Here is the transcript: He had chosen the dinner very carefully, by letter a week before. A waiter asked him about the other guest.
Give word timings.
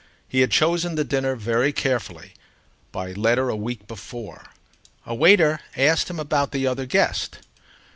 He 0.27 0.41
had 0.41 0.49
chosen 0.49 0.95
the 0.95 1.03
dinner 1.03 1.35
very 1.35 1.71
carefully, 1.71 2.33
by 2.91 3.11
letter 3.11 3.49
a 3.49 3.55
week 3.55 3.85
before. 3.85 4.45
A 5.05 5.13
waiter 5.13 5.59
asked 5.77 6.09
him 6.09 6.19
about 6.19 6.51
the 6.51 6.65
other 6.65 6.87
guest. 6.87 7.37